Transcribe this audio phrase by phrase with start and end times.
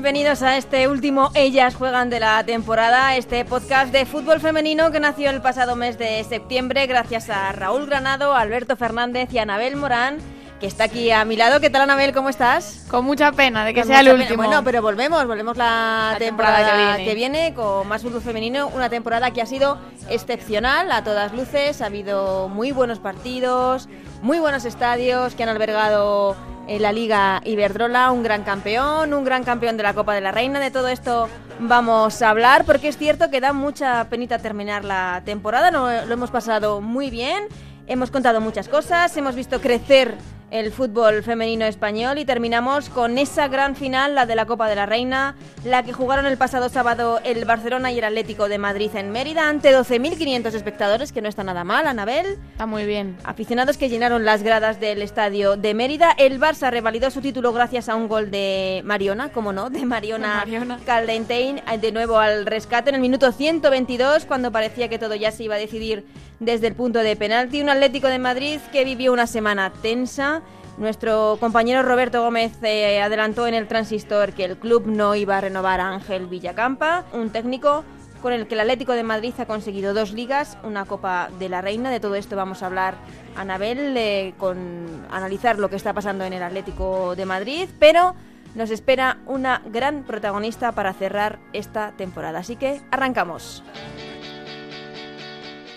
[0.00, 5.00] Bienvenidos a este último Ellas Juegan de la temporada, este podcast de fútbol femenino que
[5.00, 10.18] nació el pasado mes de septiembre gracias a Raúl Granado, Alberto Fernández y Anabel Morán,
[10.60, 11.58] que está aquí a mi lado.
[11.58, 12.12] ¿Qué tal, Anabel?
[12.12, 12.86] ¿Cómo estás?
[12.88, 14.20] Con mucha pena de que Con sea el pena.
[14.22, 14.44] último.
[14.44, 17.38] Bueno, pero volvemos, volvemos la, La temporada, temporada que, que viene.
[17.40, 17.54] viene.
[17.54, 22.48] con más fútbol femenino, una temporada que ha sido excepcional a todas luces, ha habido
[22.48, 23.88] muy buenos partidos,
[24.22, 26.36] muy buenos estadios que han albergado
[26.68, 30.30] en la Liga Iberdrola, un gran campeón, un gran campeón de la Copa de la
[30.32, 31.28] Reina, de todo esto
[31.60, 36.12] vamos a hablar porque es cierto que da mucha penita terminar la temporada, no- lo
[36.12, 37.44] hemos pasado muy bien,
[37.86, 40.14] hemos contado muchas cosas, hemos visto crecer
[40.50, 44.76] el fútbol femenino español y terminamos con esa gran final, la de la Copa de
[44.76, 48.90] la Reina, la que jugaron el pasado sábado el Barcelona y el Atlético de Madrid
[48.94, 52.38] en Mérida ante 12.500 espectadores, que no está nada mal, Anabel.
[52.52, 53.16] Está muy bien.
[53.24, 56.14] Aficionados que llenaron las gradas del estadio de Mérida.
[56.18, 60.36] El Barça revalidó su título gracias a un gol de Mariona, como no, de Mariona,
[60.36, 60.78] Mariona.
[60.84, 65.30] Caldentein, eh, de nuevo al rescate en el minuto 122, cuando parecía que todo ya
[65.30, 66.06] se iba a decidir
[66.40, 67.60] desde el punto de penalti.
[67.60, 70.37] Un Atlético de Madrid que vivió una semana tensa.
[70.78, 75.40] Nuestro compañero Roberto Gómez eh, adelantó en el transistor que el club no iba a
[75.40, 77.84] renovar a Ángel Villacampa, un técnico
[78.22, 81.60] con el que el Atlético de Madrid ha conseguido dos ligas, una Copa de la
[81.62, 81.90] Reina.
[81.90, 82.94] De todo esto vamos a hablar,
[83.34, 88.14] Anabel, eh, con analizar lo que está pasando en el Atlético de Madrid, pero
[88.54, 92.38] nos espera una gran protagonista para cerrar esta temporada.
[92.38, 93.64] Así que arrancamos.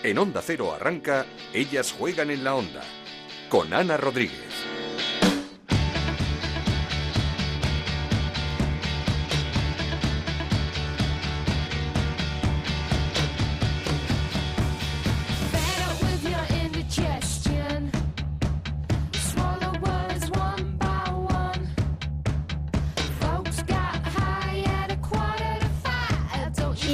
[0.04, 2.82] En Onda Cero arranca Ellas juegan en la onda.
[3.48, 4.61] Con Ana Rodríguez.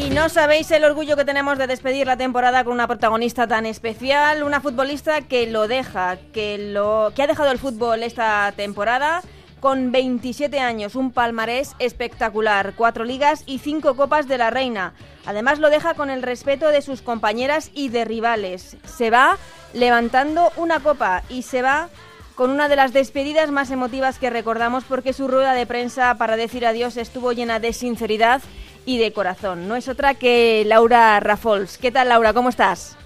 [0.09, 3.67] Y no sabéis el orgullo que tenemos de despedir la temporada con una protagonista tan
[3.67, 9.21] especial, una futbolista que lo deja, que lo que ha dejado el fútbol esta temporada
[9.61, 14.95] con 27 años, un palmarés espectacular, cuatro ligas y cinco copas de la reina.
[15.27, 18.79] Además lo deja con el respeto de sus compañeras y de rivales.
[18.87, 19.37] Se va
[19.75, 21.91] levantando una copa y se va
[22.35, 26.37] con una de las despedidas más emotivas que recordamos porque su rueda de prensa para
[26.37, 28.41] decir adiós estuvo llena de sinceridad
[28.89, 29.69] y de corazón.
[29.69, 31.77] No es otra que Laura Rafols.
[31.77, 32.33] ¿Qué tal, Laura?
[32.33, 32.97] ¿Cómo estás?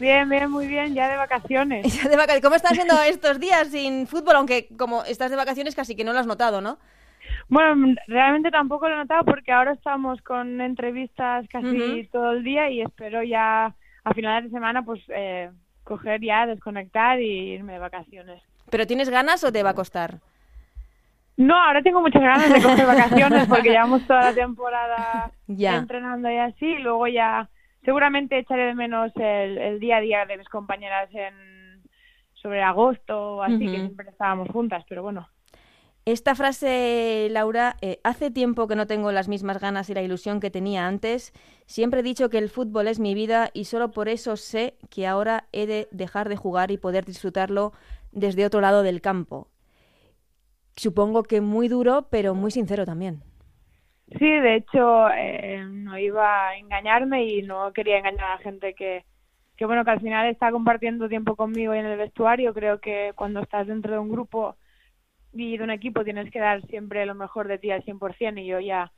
[0.00, 1.86] Bien, bien, muy bien, ya de vacaciones.
[2.02, 4.34] Ya de vaca- ¿Cómo están siendo estos días sin fútbol?
[4.34, 6.78] Aunque como estás de vacaciones casi que no lo has notado, ¿no?
[7.48, 12.68] Bueno, realmente tampoco lo he notado porque ahora estamos con entrevistas casi todo el día
[12.70, 15.48] y espero ya a finales de semana pues eh,
[15.84, 18.42] coger ya, desconectar y irme de vacaciones.
[18.68, 20.18] ¿Pero tienes ganas o te va a costar?
[21.40, 25.76] No, ahora tengo muchas ganas de coger vacaciones porque llevamos toda la temporada Ya.
[25.76, 27.48] entrenando y así y luego ya
[27.82, 31.82] seguramente echaré de menos el, el día a día de mis compañeras en
[32.34, 35.28] sobre agosto o así, que siempre estábamos juntas, pero bueno.
[36.06, 40.40] Esta frase, Laura, eh, hace tiempo que no tengo las mismas ganas y la ilusión
[40.40, 41.32] que tenía antes.
[41.66, 45.06] Siempre he dicho que el fútbol es mi vida y solo por eso sé que
[45.06, 47.72] ahora he de dejar de jugar y poder disfrutarlo
[48.12, 49.49] desde otro lado del campo.
[50.80, 53.22] Supongo que muy duro, pero muy sincero también.
[54.18, 58.72] Sí, de hecho, eh, no iba a engañarme y no quería engañar a la gente
[58.72, 59.04] que,
[59.58, 62.54] que, bueno, que al final está compartiendo tiempo conmigo y en el vestuario.
[62.54, 64.56] Creo que cuando estás dentro de un grupo
[65.34, 68.46] y de un equipo tienes que dar siempre lo mejor de ti al 100% y
[68.46, 68.90] yo ya,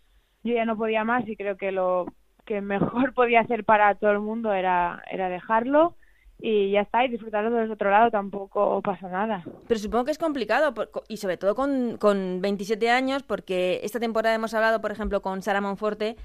[0.45, 2.07] yo ya no podía más y creo que lo
[2.47, 5.97] que mejor podía hacer para todo el mundo era, era dejarlo
[6.45, 9.45] y ya está, y disfrutarlo desde otro lado tampoco pasa nada.
[9.69, 10.75] Pero supongo que es complicado,
[11.09, 15.41] y sobre todo con, con 27 años, porque esta temporada hemos hablado, por ejemplo, con
[15.41, 16.17] Sara Monforte,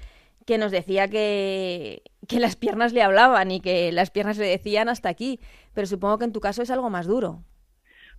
[0.44, 4.88] que nos decía que, que las piernas le hablaban y que las piernas le decían
[4.88, 5.38] hasta aquí.
[5.72, 7.38] Pero supongo que en tu caso es algo más duro.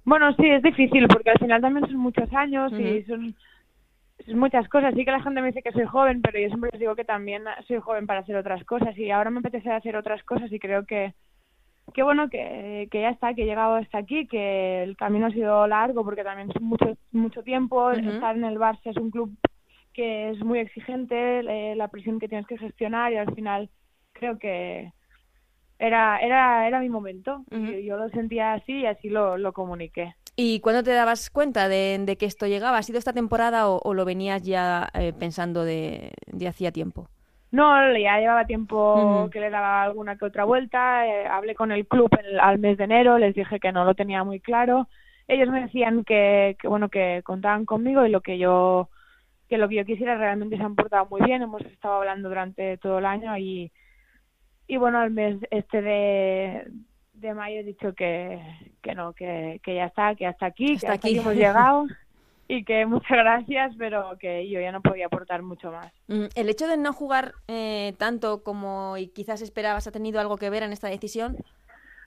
[0.06, 3.36] Bueno, sí, es difícil porque al final también son muchos años y son
[4.28, 4.94] muchas cosas.
[4.95, 7.04] Sí que la gente me dice que soy joven, pero yo siempre les digo que
[7.04, 10.60] también soy joven para hacer otras cosas y ahora me apetece hacer otras cosas y
[10.60, 11.13] creo que
[11.94, 15.32] que bueno que, que ya está, que he llegado hasta aquí, que el camino ha
[15.32, 17.92] sido largo porque también es mucho mucho tiempo.
[17.92, 19.36] Estar en el Barça es un club
[19.94, 23.70] que es muy exigente, eh, la presión que tienes que gestionar y al final
[24.14, 24.92] creo que
[25.78, 27.44] era, era, era mi momento.
[27.52, 30.16] Y yo lo sentía así y así lo, lo comuniqué.
[30.36, 32.78] ¿Y cuándo te dabas cuenta de, de que esto llegaba?
[32.78, 37.10] ¿Ha sido esta temporada o, o lo venías ya eh, pensando de, de hacía tiempo?
[37.51, 41.07] No, ya llevaba tiempo que le daba alguna que otra vuelta.
[41.07, 43.96] eh, hablé con el club el- al mes de enero, les dije que no lo
[43.96, 44.88] tenía muy claro.
[45.28, 48.90] Ellos me decían que, que bueno que contaban conmigo y lo que yo
[49.48, 51.42] que lo que yo quisiera realmente se han portado muy bien.
[51.42, 53.72] Hemos estado hablando durante todo el año y
[54.68, 56.68] y bueno al mes este de
[57.13, 58.40] de mayo he dicho que,
[58.81, 61.10] que no, que, que ya está, que hasta aquí, Hasta que hasta aquí.
[61.10, 61.86] aquí hemos llegado
[62.51, 65.94] y que muchas gracias, pero que yo ya no podía aportar mucho más.
[66.07, 70.36] Mm, ¿El hecho de no jugar eh, tanto como y quizás esperabas ha tenido algo
[70.36, 71.38] que ver en esta decisión?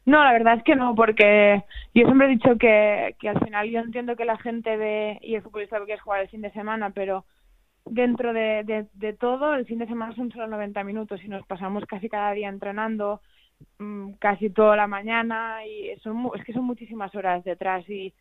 [0.05, 1.63] No, la verdad es que no, porque
[1.95, 5.37] yo siempre he dicho que, que al final yo entiendo que la gente ve y
[5.37, 7.25] el futbolista lo que es jugar el fin de semana, pero
[7.85, 11.47] dentro de, de, de todo, el fin de semana son solo 90 minutos y nos
[11.47, 13.21] pasamos casi cada día entrenando,
[13.79, 18.13] mm, casi toda la mañana y son, es que son muchísimas horas detrás y,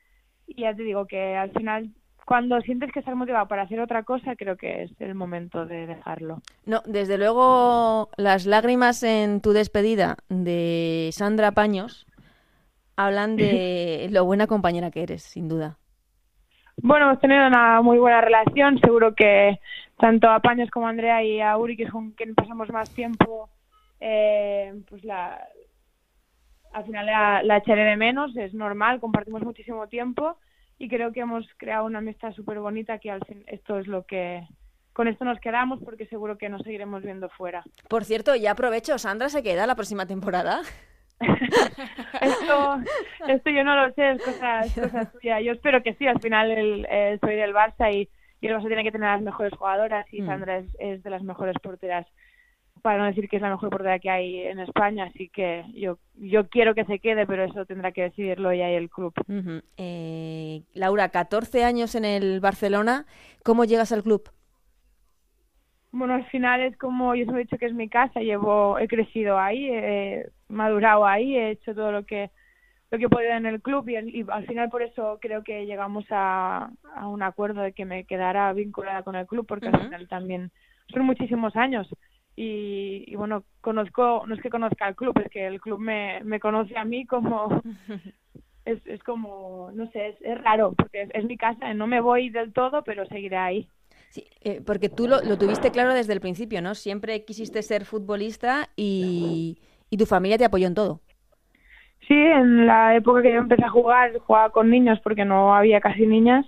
[0.46, 1.90] y ya te digo que al final
[2.26, 5.88] cuando sientes que estás motivado para hacer otra cosa, creo que es el momento de
[5.88, 6.42] dejarlo.
[6.66, 12.06] No, desde luego las lágrimas en tu despedida de Sandra Paños
[12.96, 15.78] hablan de lo buena compañera que eres, sin duda.
[16.78, 18.80] Bueno, hemos tenido una muy buena relación.
[18.80, 19.60] Seguro que
[19.98, 22.90] tanto a Paños como a Andrea y a Uri, que es con quien pasamos más
[22.92, 23.50] tiempo,
[24.00, 25.40] eh, pues la,
[26.74, 28.36] al final la, la echaré de menos.
[28.36, 30.38] Es normal, compartimos muchísimo tiempo
[30.82, 34.04] y creo que hemos creado una amistad súper bonita que al fin esto es lo
[34.04, 34.48] que...
[34.94, 37.64] Con esto nos quedamos porque seguro que nos seguiremos viendo fuera.
[37.88, 40.62] Por cierto, ya aprovecho, Sandra se queda la próxima temporada.
[42.22, 42.80] esto,
[43.28, 45.40] esto yo no lo sé, es cosa, es cosa suya.
[45.40, 48.10] Yo espero que sí, al final el, eh, soy del Barça y,
[48.42, 50.26] y el Barça tiene que tener las mejores jugadoras y Mm.
[50.26, 52.08] Sandra es, es de las mejores porteras,
[52.82, 55.98] para no decir que es la mejor portera que hay en España, así que yo,
[56.16, 59.14] yo quiero que se quede, pero eso tendrá que decidirlo ella y el club.
[59.28, 59.62] Ujú.
[59.78, 63.06] Eh, Laura, 14 años en el Barcelona,
[63.44, 64.30] ¿cómo llegas al club?
[65.92, 68.88] Bueno, al final es como yo siempre he dicho que es mi casa, llevo, he
[68.88, 72.32] crecido ahí, he madurado ahí, he hecho todo lo que
[72.92, 75.66] lo que he podido en el club y, y al final por eso creo que
[75.66, 79.82] llegamos a, a un acuerdo de que me quedara vinculada con el club porque al
[79.82, 80.52] final también
[80.94, 81.88] son muchísimos años
[82.36, 86.22] y, y bueno, conozco, no es que conozca al club, es que el club me,
[86.24, 87.62] me conoce a mí como,
[88.66, 92.02] es, es como, no sé, es, es raro porque es, es mi casa, no me
[92.02, 93.70] voy del todo, pero seguiré ahí.
[94.10, 96.76] Sí, eh, porque tú lo, lo tuviste claro desde el principio, ¿no?
[96.76, 101.02] Siempre quisiste ser futbolista y, y tu familia te apoyó en todo.
[102.08, 105.80] Sí, en la época que yo empecé a jugar, jugaba con niños porque no había
[105.82, 106.46] casi niñas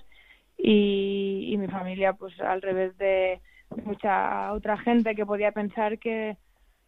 [0.58, 3.40] y, y mi familia, pues al revés de
[3.86, 6.38] mucha otra gente que podía pensar que,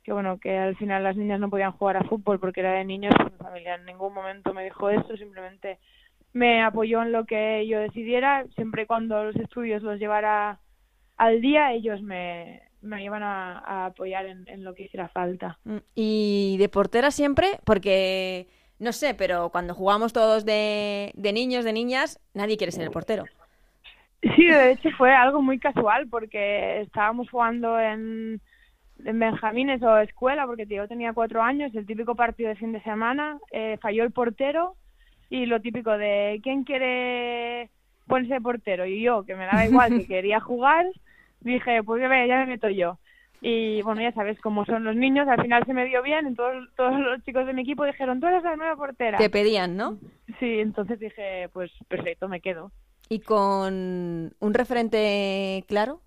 [0.03, 2.85] que, bueno, que al final las niñas no podían jugar a fútbol porque era de
[2.85, 5.79] niños, mi familia en ningún momento me dijo eso, simplemente
[6.33, 10.59] me apoyó en lo que yo decidiera, siempre y cuando los estudios los llevara
[11.17, 15.57] al día, ellos me, me iban a, a apoyar en, en lo que hiciera falta.
[15.63, 18.47] Mm, Y de portera siempre, porque
[18.79, 22.91] no sé, pero cuando jugamos todos de, de niños, de niñas, nadie quiere ser el
[22.91, 23.23] portero.
[24.35, 28.41] Sí, de hecho fue algo muy casual porque estábamos jugando en,
[29.03, 32.81] en Benjamines o escuela porque yo tenía cuatro años, el típico partido de fin de
[32.81, 34.75] semana, eh, falló el portero
[35.29, 37.69] y lo típico de ¿quién quiere
[38.07, 38.85] ponerse portero?
[38.85, 40.85] Y yo, que me daba igual, que quería jugar,
[41.41, 42.97] dije, pues ya me, meto yo.
[43.41, 46.33] Y bueno, ya sabes cómo son los niños, al final se me dio bien, y
[46.33, 49.19] todos, todos los chicos de mi equipo dijeron, tú eres la nueva portera.
[49.19, 49.99] Te pedían, ¿no?
[50.39, 52.71] Sí, entonces dije, pues perfecto, me quedo.
[53.09, 56.01] Y con un referente claro,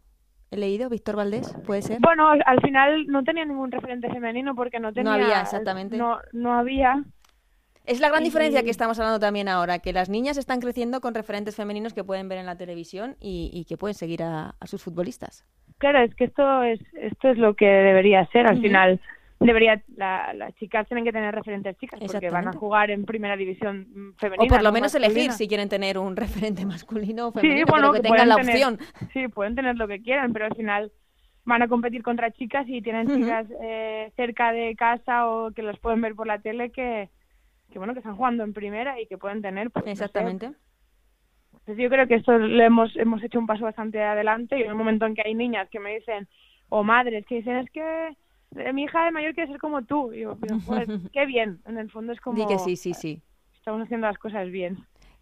[0.51, 1.99] he leído, Víctor Valdés, ¿puede ser?
[2.01, 5.15] Bueno, al final no tenía ningún referente femenino porque no tenía...
[5.15, 5.97] había, exactamente.
[5.97, 7.05] No, no había.
[7.85, 11.15] Es la gran diferencia que estamos hablando también ahora, que las niñas están creciendo con
[11.15, 14.67] referentes femeninos que pueden ver en la televisión y, y que pueden seguir a, a
[14.67, 15.47] sus futbolistas.
[15.79, 18.47] Claro, es que esto es esto es lo que debería ser.
[18.47, 19.01] Al final
[19.41, 23.37] debería la- las chicas tienen que tener referentes chicas porque van a jugar en primera
[23.37, 24.45] división femenina.
[24.45, 25.07] O por lo no menos masculina.
[25.13, 28.29] elegir si quieren tener un referente masculino o Sí, femenino, bueno, pero que que tengan
[28.29, 28.79] la tener- opción.
[29.13, 30.93] Sí, pueden tener lo que quieran, pero al final
[31.45, 35.79] van a competir contra chicas y tienen chicas eh, cerca de casa o que los
[35.79, 37.09] pueden ver por la tele que,
[37.73, 40.51] que bueno que están jugando en primera y que pueden tener pues, no sé, Exactamente.
[41.65, 44.69] Pues yo creo que esto lo hemos, hemos hecho un paso bastante adelante y en
[44.69, 46.27] el momento en que hay niñas que me dicen,
[46.71, 48.17] o madres que dicen, es que
[48.73, 50.13] mi hija de mayor quiere ser como tú.
[50.13, 50.37] Y yo,
[50.67, 51.61] joder, qué bien.
[51.67, 52.37] En el fondo es como...
[52.39, 53.23] Di que sí, sí, sí.
[53.55, 54.79] Estamos haciendo las cosas bien.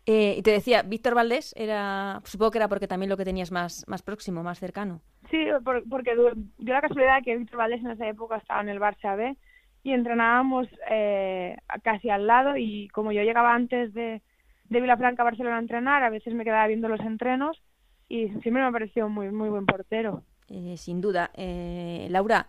[0.09, 3.51] Eh, y te decía, Víctor Valdés era, supongo que era porque también lo que tenías
[3.51, 5.01] más, más próximo, más cercano.
[5.31, 8.79] Sí, por- porque dio la casualidad que Víctor Valdés en esa época estaba en el
[8.79, 9.37] Barça B
[9.83, 14.23] y entrenábamos eh, casi al lado y como yo llegaba antes de,
[14.69, 17.61] de Vilafranca a Barcelona a entrenar, a veces me quedaba viendo los entrenos
[18.09, 20.23] y siempre me ha parecido muy, muy buen portero.
[20.49, 21.33] Eh, sin duda.
[21.35, 22.47] Eh, Laura,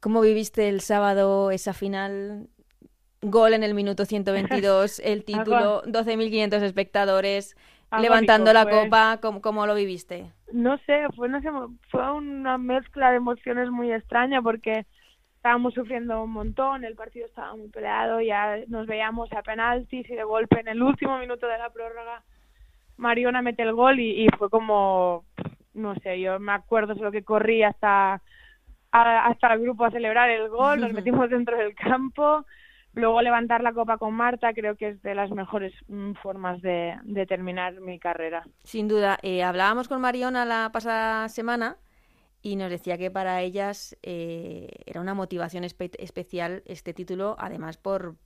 [0.00, 2.48] ¿cómo viviste el sábado esa final?
[3.22, 7.56] Gol en el minuto 122, el título, 12.500 espectadores,
[7.90, 8.84] Agónico, levantando la pues.
[8.84, 10.32] copa, ¿cómo, cómo lo viviste?
[10.52, 11.50] No sé, fue, no sé,
[11.90, 14.86] fue una mezcla de emociones muy extraña porque
[15.36, 20.14] estábamos sufriendo un montón, el partido estaba muy peleado, ya nos veíamos a penaltis y
[20.14, 22.22] de golpe en el último minuto de la prórroga
[23.00, 25.24] Mariona mete el gol y, y fue como,
[25.72, 28.20] no sé, yo me acuerdo solo que corrí hasta,
[28.92, 32.44] a- hasta el grupo a celebrar el gol, nos metimos dentro del campo,
[32.94, 36.96] luego levantar la copa con Marta creo que es de las mejores mm, formas de,
[37.04, 38.42] de terminar mi carrera.
[38.64, 39.18] Sin duda.
[39.22, 41.76] Eh, hablábamos con Mariona la pasada semana
[42.42, 47.76] y nos decía que para ellas eh, era una motivación espe- especial este título, además
[47.76, 48.16] por,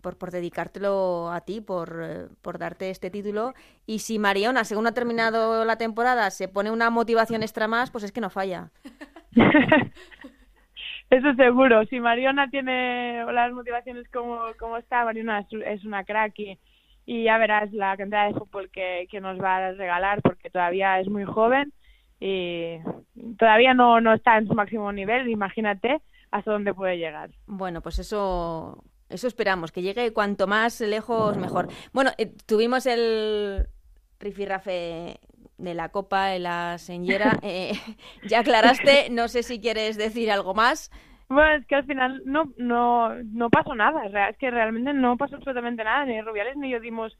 [0.00, 3.54] por, por dedicártelo a ti, por, eh, por darte este título.
[3.84, 8.04] Y si Mariona, según ha terminado la temporada, se pone una motivación extra más, pues
[8.04, 8.70] es que no falla.
[11.10, 11.84] Eso seguro.
[11.86, 16.58] Si Mariona tiene las motivaciones como, como está, Mariona es, una crack y,
[17.06, 21.00] y ya verás la cantidad de fútbol que, que nos va a regalar porque todavía
[21.00, 21.72] es muy joven
[22.20, 22.78] y
[23.38, 25.28] todavía no, no está en su máximo nivel.
[25.28, 27.30] Imagínate hasta dónde puede llegar.
[27.46, 31.68] Bueno, pues eso, eso esperamos, que llegue cuanto más lejos mejor.
[31.92, 33.66] Bueno, eh, tuvimos el
[34.20, 35.20] rifirrafe
[35.58, 37.32] de la Copa en la Señera.
[37.42, 37.72] eh,
[38.26, 40.90] ya aclaraste, no sé si quieres decir algo más.
[41.28, 44.28] Bueno, es que al final no, no, no pasó nada.
[44.28, 46.06] Es que realmente no pasó absolutamente nada.
[46.06, 47.18] Ni Rubiales ni yo dimos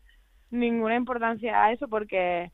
[0.50, 2.50] ninguna importancia a eso porque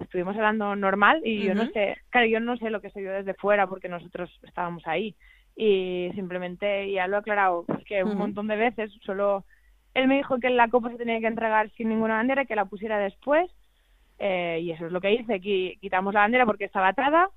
[0.00, 3.12] estuvimos hablando normal y yo no sé, claro, yo no sé lo que se vio
[3.12, 5.16] desde fuera porque nosotros estábamos ahí
[5.56, 9.44] y simplemente ya lo he aclarado pues, que un montón de veces solo
[9.94, 12.66] él me dijo que la copa se tenía que entregar sin ninguna bandera que la
[12.66, 13.50] pusiera después
[14.18, 17.30] eh, y eso es lo que hice qui- quitamos la bandera porque estaba atada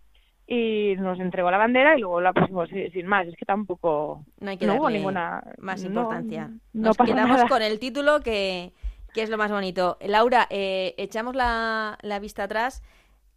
[0.48, 4.50] y nos entregó la bandera y luego la pusimos sin, más es que tampoco No
[4.52, 6.52] hay que darle ninguna más importancia.
[6.74, 7.48] no Nos quedamos nada.
[7.50, 8.74] con el título que,
[9.14, 9.98] que es lo más bonito.
[10.02, 12.82] Laura, eh, echamos la, la vista atrás.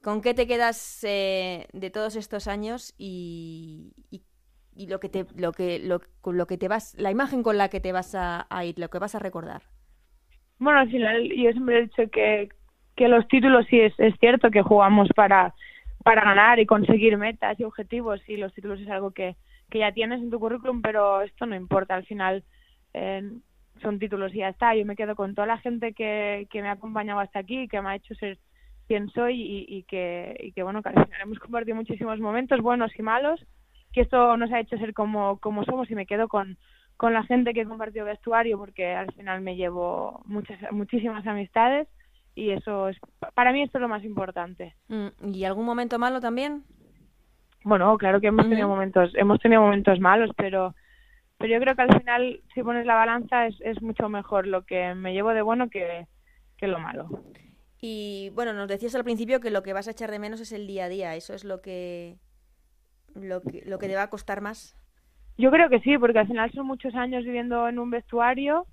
[0.03, 4.23] ¿Con qué te quedas eh, de todos estos años y, y-
[4.75, 7.59] y lo que te lo que lo, con lo que te vas la imagen con
[7.59, 9.63] la que te vas a, a ir, lo que vas a recordar?
[10.59, 12.49] Bueno, al final yo siempre he dicho que,
[12.97, 15.55] que los títulos sí es, es cierto que jugamos para,
[16.05, 19.37] para ganar y conseguir metas y objetivos y los títulos es algo que,
[19.71, 22.45] que ya tienes en tu currículum, pero esto no importa, al final
[22.95, 23.31] eh,
[23.81, 24.75] son títulos y ya está.
[24.75, 27.81] Yo me quedo con toda la gente que, que me ha acompañado hasta aquí, que
[27.81, 28.39] me ha hecho ser
[28.87, 32.93] quien soy y, que, y que bueno, que al final hemos compartido muchísimos momentos buenos
[32.99, 33.41] y malos,
[33.93, 36.59] que esto nos ha hecho ser como, como somos y me quedo con,
[36.97, 41.89] con la gente que he compartido vestuario porque al final me llevo muchas muchísimas amistades
[42.35, 42.97] y eso es
[43.35, 46.65] para mí esto es lo más importante Mm, ¿Y algún momento malo también?
[47.65, 50.75] bueno claro que hemos tenido momentos hemos tenido momentos malos pero
[51.39, 54.65] pero yo creo que al final si pones la balanza es, es mucho mejor lo
[54.65, 56.07] que me llevo de bueno que,
[56.57, 57.09] que lo malo
[57.81, 60.53] Y bueno, nos decías al principio que lo que vas a echar de menos es
[60.53, 61.17] el día a día.
[61.17, 62.17] Eso es lo que
[63.15, 64.77] lo que, lo que te va a costar más.
[65.37, 68.67] Yo creo que sí, porque al final son muchos años viviendo en un vestuario,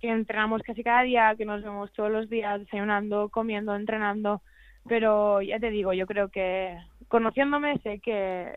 [0.00, 4.42] que entrenamos casi cada día, que nos vemos todos los días desayunando, comiendo, entrenando.
[4.88, 6.78] Pero ya te digo, yo creo que
[7.08, 8.54] conociéndome sé que,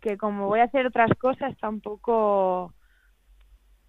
[0.00, 2.74] que como voy a hacer otras cosas tampoco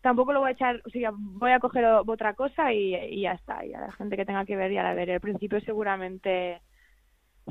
[0.01, 3.65] tampoco lo voy a echar, o sea, voy a coger otra cosa y, ya está.
[3.65, 5.15] Y a la gente que tenga que ver ya la veré.
[5.15, 6.61] Al principio seguramente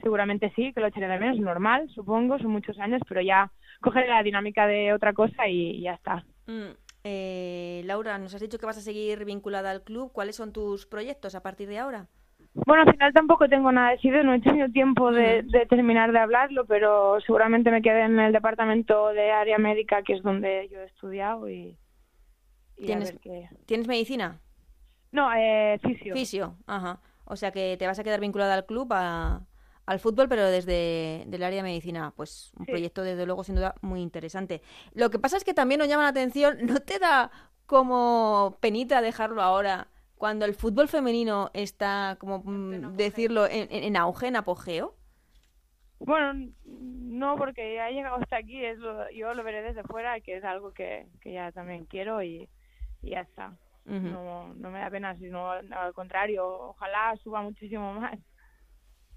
[0.02, 3.50] seguramente sí, que lo echaré de menos, normal, supongo, son muchos años, pero ya
[3.80, 6.24] cogeré la dinámica de otra cosa y, y ya está.
[6.46, 6.72] Mm,
[7.08, 10.10] eh, Laura, nos has dicho que vas a seguir vinculada al club.
[10.12, 12.08] ¿Cuáles son tus proyectos a partir de ahora?
[12.66, 16.18] Bueno, al final tampoco tengo nada decidido, no he tenido tiempo de, de terminar de
[16.18, 20.80] hablarlo, pero seguramente me quedé en el departamento de área médica, que es donde yo
[20.80, 21.76] he estudiado y,
[22.76, 23.18] ¿Tienes-.
[23.66, 24.40] ¿Tienes medicina?
[25.12, 26.14] No, eh, fisio.
[26.14, 27.00] Fisio, ajá.
[27.24, 29.40] O sea que te vas a quedar vinculada al club, a-
[29.86, 32.12] al fútbol, pero desde el área de medicina.
[32.16, 32.72] Pues un Sí.
[32.72, 34.62] proyecto, desde luego, sin duda, muy interesante.
[34.94, 37.30] Lo que pasa es que también nos llama la atención, ¿no te da
[37.66, 39.88] como penita dejarlo ahora?
[40.16, 44.96] Cuando el fútbol femenino está, como mm, decirlo, en, en- auge, en apogeo.
[45.98, 50.20] Bueno, no, porque ya he llegado hasta aquí, es lo- yo lo veré desde fuera,
[50.20, 52.48] que es algo que, que ya también quiero y,
[53.02, 53.56] y ya está.
[53.84, 58.18] No, no me da pena, sino al contrario, ojalá suba muchísimo más.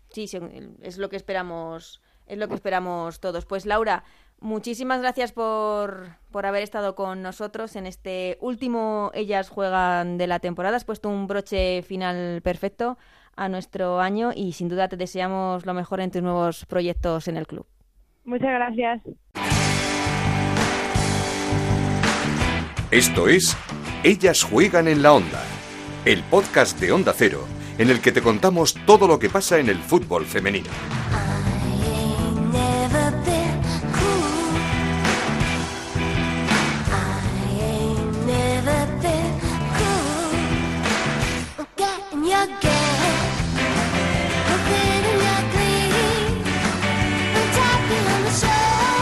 [0.10, 0.40] Sí, sí,
[0.82, 3.46] es lo que esperamos Es lo que esperamos todos.
[3.46, 4.04] Pues Laura,
[4.40, 10.40] muchísimas gracias por, por haber estado con nosotros en este último Ellas Juegan de la
[10.40, 10.78] temporada.
[10.78, 12.98] Has puesto un broche final perfecto
[13.36, 17.38] a nuestro año y sin duda te deseamos lo mejor en tus nuevos proyectos en
[17.38, 17.66] el club.
[18.26, 19.02] Muchas gracias.
[22.92, 23.56] Esto es
[24.04, 25.44] Ellas juegan en la onda,
[26.06, 27.46] el podcast de Onda Cero,
[27.80, 30.70] en el que te contamos todo lo que pasa en el fútbol femenino.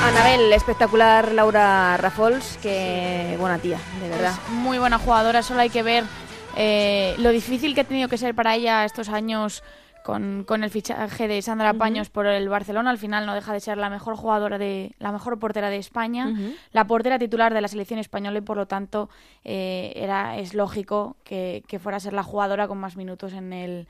[0.06, 4.34] Anabel, espectacular Laura Rafols, que buena tía, de verdad.
[4.46, 6.04] Es muy buena jugadora, solo hay que ver
[6.56, 9.64] eh, lo difícil que ha tenido que ser para ella estos años
[10.04, 12.92] con, con el fichaje de Sandra Paños por el Barcelona.
[12.92, 16.34] Al final no deja de ser la mejor jugadora de la mejor portera de España,
[16.72, 19.10] la portera titular de la selección española y por lo tanto
[19.44, 23.52] eh, era es lógico que, que fuera a ser la jugadora con más minutos en
[23.52, 23.88] el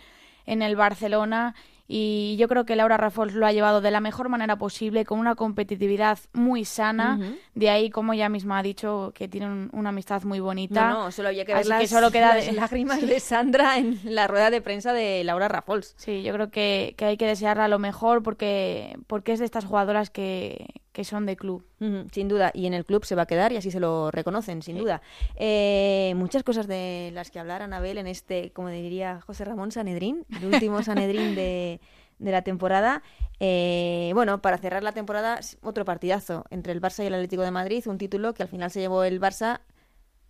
[0.47, 1.53] en el Barcelona
[1.89, 5.19] y yo creo que Laura Rafols lo ha llevado de la mejor manera posible, con
[5.19, 7.17] una competitividad muy sana.
[7.55, 10.89] De ahí, como ella misma ha dicho, que tiene un- una amistad muy bonita.
[10.89, 13.77] No, no, solo había que ver las, que solo queda las de- lágrimas de Sandra
[13.77, 15.93] en la rueda de prensa de Laura Rafols.
[15.95, 19.63] Sí, yo creo que, que hay que desearla lo mejor porque, porque es de estas
[19.63, 21.63] jugadoras que, que son de club.
[22.11, 24.63] Sin duda, y en el club se va a quedar y así se lo reconocen,
[24.63, 25.03] sin duda.
[25.35, 30.25] Eh, muchas cosas de las que hablar Anabel en este, como diría José Ramón Sanedrín,
[30.41, 31.81] el último Sanedrín de,
[32.17, 33.03] de la temporada.
[33.39, 37.51] Eh, bueno, para cerrar la temporada, otro partidazo entre el Barça y el Atlético de
[37.51, 39.59] Madrid, un título que al final se llevó el Barça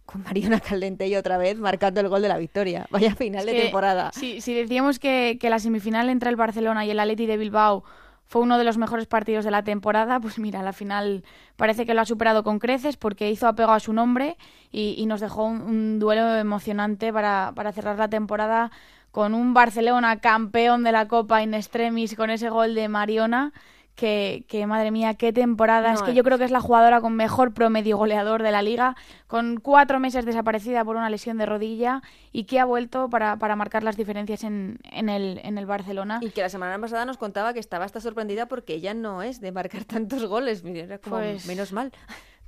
[0.05, 2.88] con Mariona Caldente y otra vez marcando el gol de la victoria.
[2.89, 4.12] Vaya final de que temporada.
[4.13, 7.86] Si, si decíamos que, que la semifinal entre el Barcelona y el Atleti de Bilbao
[8.27, 11.24] fue uno de los mejores partidos de la temporada, pues mira, la final
[11.55, 14.38] parece que lo ha superado con creces porque hizo apego a su nombre
[14.72, 18.71] y, nos dejó un, un duelo emocionante para, para cerrar la temporada
[19.12, 23.54] con un Barcelona campeón de la Copa in extremis con ese gol de Mariona.
[23.97, 25.91] Que, que, madre mía, qué temporada.
[25.91, 28.95] es que yo creo que es la jugadora con mejor promedio goleador de la liga,
[29.25, 33.55] con cuatro meses desaparecida por una lesión de rodilla y que ha vuelto para, para
[33.55, 36.19] marcar las diferencias en, en, el, en el Barcelona.
[36.21, 39.41] Y que la semana pasada nos contaba que estaba hasta sorprendida porque ella no es
[39.41, 40.63] de marcar tantos goles.
[40.63, 41.91] Mira, Era como Pues- menos mal.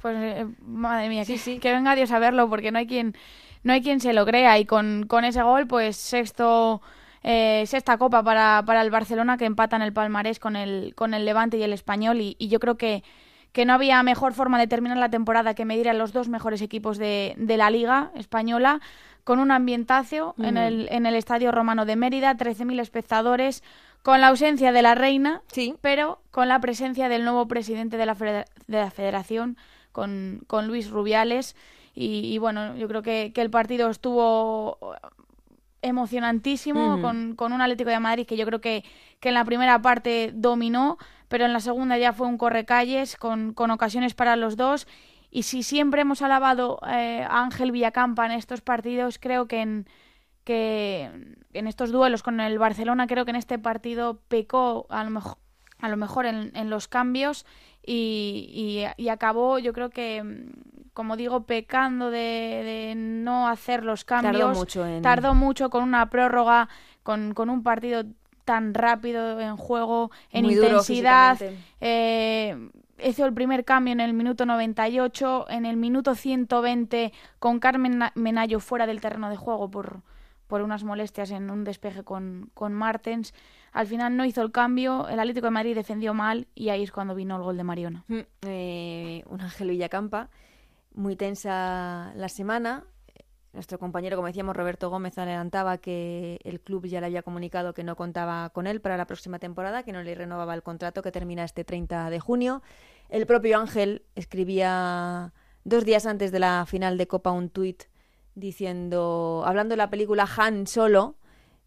[0.04, 3.16] Pues eh, madre mía, que, que venga Dios a verlo porque no hay quien
[3.64, 6.82] no hay quien se lo crea y con, con ese gol pues sexto
[7.24, 11.14] eh, sexta copa para, para el Barcelona que empata en el palmarés con el con
[11.14, 13.04] el Levante y el Español y, y yo creo que
[13.52, 16.62] que no había mejor forma de terminar la temporada que medir a los dos mejores
[16.62, 18.80] equipos de, de la liga española
[19.24, 23.64] con un ambientazo en, el, en el Estadio Romano de Mérida, 13.000 espectadores,
[24.04, 25.76] con la ausencia de la reina, Sí.
[25.82, 28.46] pero con la presencia del nuevo presidente de la, de
[28.78, 29.58] la federación,
[29.92, 31.56] con, con Luis Rubiales.
[31.94, 34.78] Y, y bueno, yo creo que, que el partido estuvo
[35.82, 38.84] emocionantísimo con, con un Atlético de Madrid que yo creo que,
[39.20, 43.54] que en la primera parte dominó, pero en la segunda ya fue un correcalles con,
[43.54, 44.88] con ocasiones para los dos.
[45.32, 49.88] Y si siempre hemos alabado eh, a Ángel Villacampa en estos partidos, creo que en,
[50.44, 51.10] que
[51.54, 55.38] en estos duelos con el Barcelona, creo que en este partido pecó a lo mejor,
[55.80, 57.46] a lo mejor en, en los cambios
[57.86, 63.84] y, y- y acabó, yo creo que, mm, como digo, pecando de, de no hacer
[63.86, 64.34] los cambios.
[64.34, 65.02] Tardó mucho en...
[65.02, 66.68] Tardó mucho con una prórroga,
[67.04, 68.04] con, con un partido
[68.46, 71.38] tan rápido en juego, en Muy intensidad.
[71.82, 72.70] Eh,
[73.04, 78.12] hizo el primer cambio en el minuto 98, en el minuto 120 con Carmen Na-
[78.16, 80.02] Menayo fuera del terreno de juego por,
[80.48, 83.34] por unas molestias en un despeje con, con Martens.
[83.72, 86.92] Al final no hizo el cambio, el Atlético de Madrid defendió mal y ahí es
[86.92, 88.04] cuando vino el gol de Mariona.
[88.08, 90.30] Mm, eh, un Ángel Villacampa,
[90.94, 92.86] muy tensa la semana.
[93.54, 97.84] Nuestro compañero, como decíamos, Roberto Gómez, adelantaba que el club ya le había comunicado que
[97.84, 101.12] no contaba con él para la próxima temporada, que no le renovaba el contrato que
[101.12, 102.62] termina este 30 de junio.
[103.10, 107.84] El propio Ángel escribía dos días antes de la final de Copa un tuit
[108.36, 111.16] diciendo, hablando de la película Han Solo,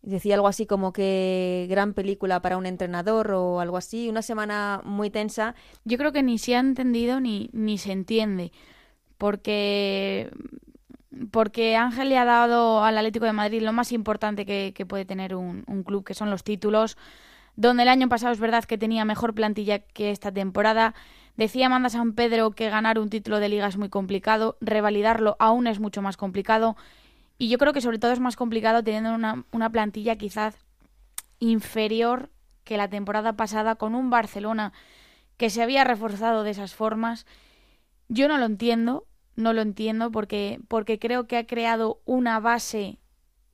[0.03, 4.81] decía algo así como que gran película para un entrenador o algo así, una semana
[4.85, 8.53] muy tensa Yo creo que ni se ha entendido ni, ni se entiende,
[9.17, 10.31] porque,
[11.31, 15.35] porque Ángel le ha dado al Atlético de Madrid lo más importante que, puede tener
[15.37, 16.97] un, un club, que son los títulos,
[17.55, 20.95] donde el año pasado es verdad que tenía mejor plantilla que esta temporada.
[21.37, 25.67] Decía Amanda San Pedro que ganar un título de liga es muy complicado, revalidarlo aún
[25.67, 26.77] es mucho más complicado,
[27.39, 30.57] y yo creo que sobre todo es más complicado teniendo una, una plantilla quizás
[31.39, 32.31] inferior
[32.65, 34.73] que la temporada pasada con un Barcelona
[35.37, 37.27] que se había reforzado de esas formas.
[38.09, 42.99] Yo no lo entiendo, no lo entiendo porque, porque creo que ha creado una base,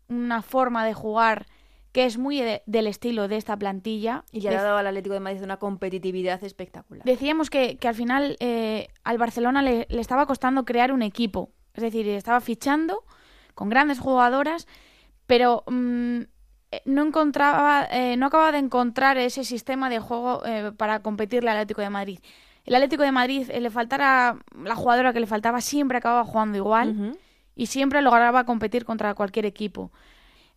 [0.08, 1.46] una forma de jugar
[1.92, 4.24] que es muy de- del estilo de esta plantilla.
[4.30, 7.04] Y le ha dado al Atlético de Madrid una competitividad espectacular.
[7.06, 11.50] Decíamos que, que al final eh, al Barcelona le, le estaba costando crear un equipo.
[11.72, 13.04] Es decir, estaba fichando
[13.58, 14.68] con grandes jugadoras,
[15.26, 16.20] pero mm,
[16.70, 21.50] eh, no encontraba, eh, no acababa de encontrar ese sistema de juego eh, para competirle
[21.50, 22.18] al Atlético de Madrid.
[22.64, 26.56] El Atlético de Madrid eh, le faltara la jugadora que le faltaba siempre acababa jugando
[26.56, 27.16] igual
[27.56, 29.90] y siempre lograba competir contra cualquier equipo.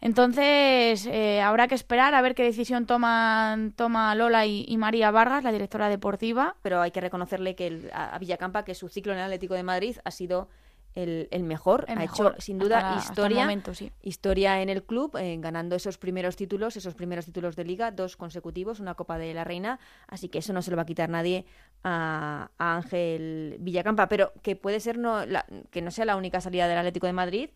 [0.03, 5.11] Entonces, eh, habrá que esperar a ver qué decisión toman toma Lola y, y María
[5.11, 6.55] Vargas, la directora deportiva.
[6.63, 9.53] Pero hay que reconocerle que el- a a Villacampa que su ciclo en el Atlético
[9.53, 10.49] de Madrid ha sido
[10.95, 11.85] el, el mejor.
[11.87, 13.41] El ha mejor hecho, sin duda, hasta historia.
[13.41, 13.91] momento, sí.
[14.01, 18.17] Historia en el club, eh, ganando esos primeros títulos, esos primeros títulos de liga, dos
[18.17, 21.09] consecutivos, una Copa de la Reina, así que eso no se lo va a quitar
[21.09, 21.45] nadie
[21.83, 26.41] a, a Ángel Villacampa, pero que puede ser no, la- que no sea la única
[26.41, 27.49] salida del Atlético de Madrid,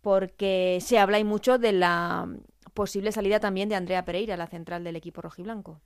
[0.00, 2.28] porque se habla y mucho de la
[2.74, 5.80] posible salida también de Andrea Pereira, la central del equipo rojiblanco.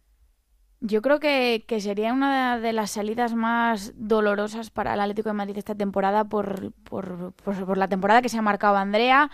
[0.87, 5.33] Yo creo que, que sería una de las salidas más dolorosas para el Atlético de
[5.35, 9.31] Madrid esta temporada por, por, por- la temporada que se ha marcado Andrea,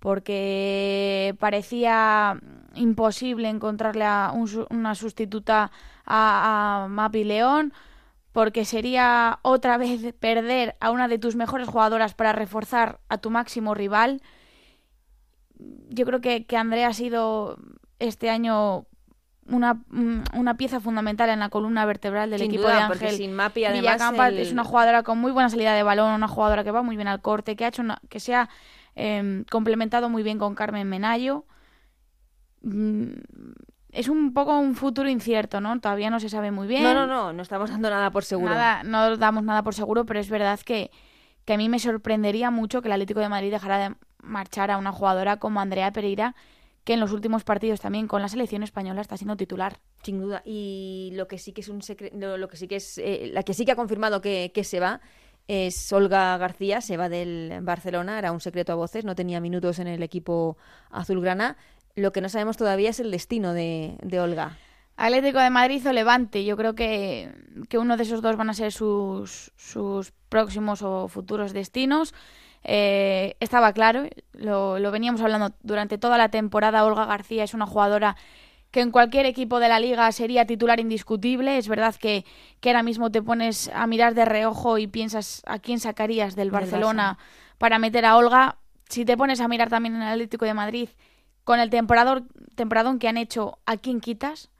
[0.00, 2.40] porque parecía
[2.74, 4.32] imposible encontrarle a
[4.70, 5.70] una sustituta
[6.04, 7.72] a, a Mapi León,
[8.32, 13.30] porque sería otra vez perder a una de tus mejores jugadoras para reforzar a tu
[13.30, 14.20] máximo rival.
[15.90, 17.56] Yo creo que, que Andrea ha sido
[18.00, 18.86] este año
[19.48, 23.04] una, un- una pieza fundamental en la columna vertebral del Sin equipo duda, de porque
[23.06, 24.28] Ángel sin Mapi, Villacampa.
[24.28, 26.96] el- Es una jugadora con muy buena salida de balón, una jugadora que va muy
[26.96, 28.48] bien al corte, que ha hecho una- que se ha
[29.00, 31.44] eh, complementado muy bien con Carmen Menayo.
[32.62, 33.10] Mm,
[33.90, 35.80] Es un poco un futuro incierto, ¿no?
[35.80, 36.82] Todavía no se sabe muy bien.
[36.82, 38.52] No, no, no, no estamos dando nada por seguro.
[38.52, 40.90] Nada, no damos nada por seguro, pero es verdad que,
[41.46, 44.76] que a mí me sorprendería mucho que el Atlético de Madrid dejara de marchar a
[44.76, 46.34] una jugadora como Andrea Pereira,
[46.88, 49.78] que en los últimos partidos también con la selección española está siendo titular.
[50.02, 50.40] Sin duda.
[50.46, 53.42] Y lo que sí que es un secreto, lo que sí que es, eh, la
[53.42, 55.02] que sí que ha confirmado que, que se va
[55.48, 59.80] es Olga García, se va del Barcelona, era un secreto a voces, no tenía minutos
[59.80, 60.56] en el equipo
[60.90, 61.58] azulgrana.
[61.94, 64.56] Lo que no sabemos todavía es el destino de, de Olga.
[64.96, 67.34] Atlético de Madrid o Levante, yo creo que,
[67.68, 72.14] que uno de esos dos van a ser sus, sus próximos o futuros destinos.
[72.70, 74.04] Eh, estaba claro,
[74.34, 76.84] lo, lo veníamos hablando durante toda la temporada.
[76.84, 78.14] Olga García es una jugadora
[78.70, 81.56] que en cualquier equipo de la liga sería titular indiscutible.
[81.56, 82.26] Es verdad que,
[82.60, 86.48] que ahora mismo te pones a mirar de reojo y piensas a quién sacarías del
[86.48, 87.18] Del Barcelona
[87.56, 88.58] para meter a Olga.
[88.90, 90.90] Si te pones a mirar también en el Atlético de Madrid,
[91.44, 94.50] con el temporador, temporadón que han hecho, ¿a quién quitas?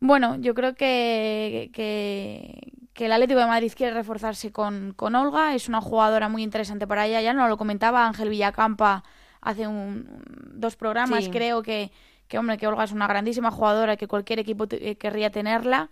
[0.00, 5.54] Bueno, yo creo que, que, que el Atlético de Madrid quiere reforzarse con, con Olga.
[5.54, 7.20] Es una jugadora muy interesante para ella.
[7.22, 9.02] Ya no lo comentaba Ángel Villacampa
[9.40, 10.06] hace un,
[10.52, 11.30] dos programas, Sí.
[11.30, 11.90] creo que,
[12.28, 15.90] que, hombre, que Olga es una grandísima jugadora, que cualquier equipo eh, querría tenerla.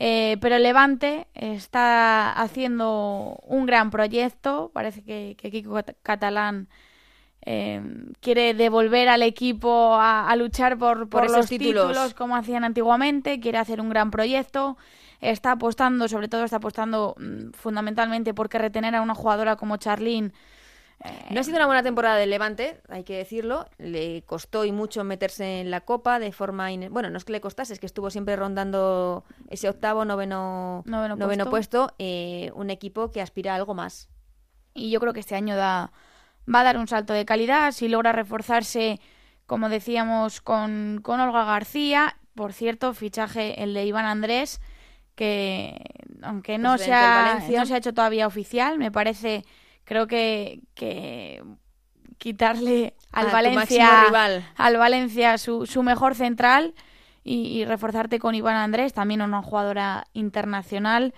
[0.00, 4.70] Eh, pero Levante está haciendo un gran proyecto.
[4.72, 6.68] Parece que, que Kiko Cat- Catalán
[7.42, 7.80] eh,
[8.20, 11.88] quiere devolver al equipo a, a luchar por, por, Por esos los títulos.
[11.88, 12.14] títulos.
[12.14, 13.40] como hacían antiguamente.
[13.40, 14.76] Quiere hacer un gran proyecto.
[15.20, 20.32] Está apostando, sobre todo está apostando mm, fundamentalmente porque retener a una jugadora como Charlene
[21.30, 23.66] No ha sido una buena temporada del Levante, hay que decirlo.
[23.78, 26.68] Le costó y mucho meterse en la Copa de forma...
[26.90, 31.50] Bueno, no es que le costase, es que estuvo siempre rondando ese octavo, noveno, Noveno
[31.50, 31.94] puesto.
[31.98, 34.08] eh, un equipo que aspira a algo más.
[34.74, 35.92] y yo creo que este año da,
[36.52, 39.00] va a dar un salto de calidad si logra reforzarse,
[39.46, 42.16] como decíamos, con, con Olga García.
[42.34, 44.60] Por cierto, fichaje el de Iván Andrés,
[45.18, 45.74] que
[46.22, 49.44] aunque no se, ha, no se ha hecho todavía oficial, me parece,
[49.84, 51.42] creo que, que
[52.18, 54.48] quitarle al A Valencia, rival.
[54.56, 56.74] al Valencia su, su mejor central
[57.24, 61.14] y, y reforzarte con Iván Andrés, también una jugadora internacional.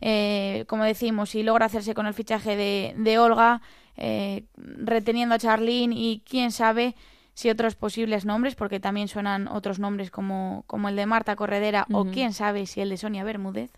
[0.00, 3.62] Eh, como decimos, si logra hacerse con el fichaje de, de Olga,
[3.96, 6.96] eh, reteniendo a Charlene y quién sabe
[7.34, 11.86] si otros posibles nombres, porque también suenan otros nombres como, como el de Marta Corredera
[11.92, 13.70] o quién sabe si el de Sonia Bermúdez.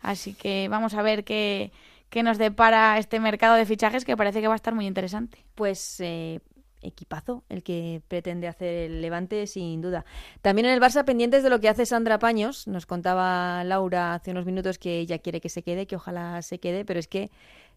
[0.00, 1.72] Así que vamos a ver qué,
[2.10, 5.44] qué nos depara este mercado de fichajes que parece que va a estar muy interesante.
[5.54, 6.40] Pues eh,
[6.80, 10.04] equipazo el que pretende hacer el Levante, sin duda.
[10.42, 12.66] También en el Barça, pendientes de lo que hace Sandra Paños.
[12.66, 16.58] Nos contaba Laura hace unos minutos que ella quiere que se quede, que ojalá se
[16.58, 17.30] quede, pero es que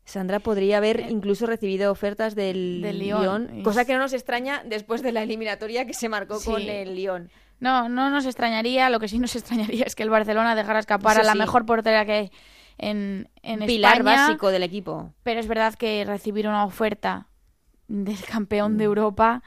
[0.10, 3.62] Sandra podría haber incluso recibido ofertas del, Del Lyon.
[3.64, 6.50] Cosa que no nos extraña después de la eliminatoria que se marcó Sí.
[6.52, 7.30] con el Lyon.
[7.60, 11.14] No, no nos extrañaría, lo que sí nos extrañaría es que el Barcelona dejara escapar
[11.14, 11.38] Eso a la sí.
[11.40, 12.32] mejor portera que hay
[12.78, 14.28] en, en Pilar España.
[14.28, 15.14] básico del equipo.
[15.24, 17.28] Pero es verdad que recibir una oferta
[17.88, 18.78] del campeón Mm.
[18.78, 19.44] de Europa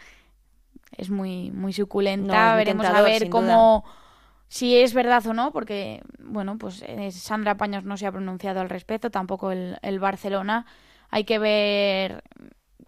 [0.96, 2.50] es muy, muy suculenta.
[2.52, 3.84] No, Veremos a ver cómo
[4.52, 8.60] si es verdad o no, porque bueno, pues eh, Sandra Paños no se ha pronunciado
[8.60, 10.66] al respecto, tampoco el, el Barcelona.
[11.08, 12.22] Hay que ver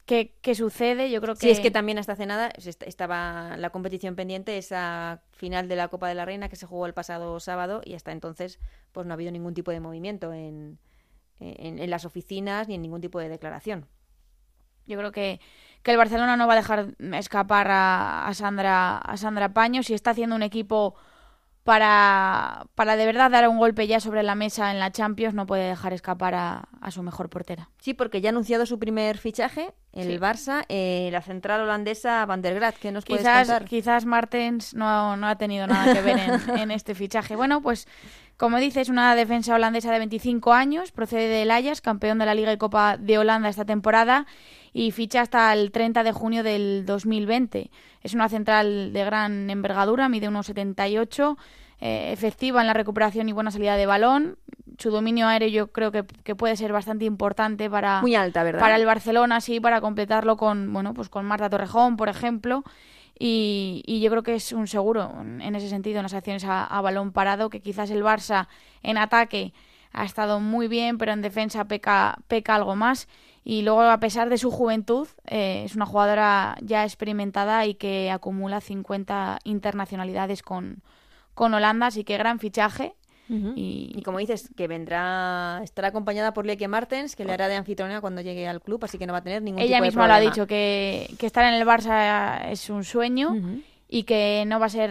[0.05, 1.11] qué, qué sucede.
[1.11, 5.22] Yo creo que Sí, es que también hasta hace nada estaba la competición pendiente, esa
[5.33, 8.12] final de la Copa de la Reina que se jugó el pasado sábado y hasta
[8.12, 8.61] entonces
[8.92, 10.79] pues no ha habido ningún tipo de movimiento en,
[11.40, 13.87] en, en las oficinas ni en ningún tipo de declaración.
[14.87, 15.40] Yo creo que,
[15.83, 19.94] que el Barcelona no va a dejar escapar a, a Sandra a Sandra Paños y
[19.94, 20.94] está haciendo un equipo
[21.64, 25.46] para, para de verdad dar un golpe ya sobre la mesa en la Champions, no
[25.46, 27.70] puede dejar escapar a, a su mejor portera.
[27.81, 30.18] Sí, porque ya ha anunciado su primer fichaje, el Sí.
[30.18, 32.77] Barça, eh, la central holandesa Van der Graat.
[32.77, 33.64] ¿Qué nos puedes Quizás, contar?
[33.68, 37.35] quizás Martens no, no ha tenido nada que ver en, en este fichaje.
[37.35, 37.88] Bueno, pues
[38.37, 42.53] como dices, una defensa holandesa de 25 años, procede del Ajax, campeón de la Liga
[42.53, 44.27] y Copa de Holanda esta temporada
[44.73, 47.70] y ficha hasta el 30 de junio del 2020.
[48.03, 51.38] Es una central de gran envergadura, mide unos 78,
[51.81, 54.37] eh, efectiva en la recuperación y buena salida de balón.
[54.79, 58.61] Su dominio aéreo yo creo que, que puede ser bastante importante para, Muy alta, ¿verdad?
[58.61, 62.64] para el Barcelona, sí, para completarlo con, bueno, pues con Marta Torrejón, por ejemplo.
[63.18, 66.64] Y, y yo creo que es un seguro en, ese sentido, en las acciones a,
[66.64, 68.48] a balón parado, que quizás el Barça
[68.83, 69.53] en ataque
[69.92, 73.09] ha estado muy bien, pero en defensa peca, peca algo más.
[73.44, 78.11] Y luego, a pesar de su juventud, eh, es una jugadora ya experimentada y que
[78.11, 80.83] acumula 50 internacionalidades con,
[81.35, 82.94] con Holanda, así que gran fichaje.
[83.28, 87.56] Y- Y como dices, que vendrá, estará acompañada por Lieke Martens, que le hará de
[87.56, 89.88] anfitriona cuando llegue al club, así que no va a tener ningún Ella tipo de
[89.88, 93.34] misma lo ha dicho, que, que estar en el Barça es un sueño.
[93.87, 94.90] Y que no va a ser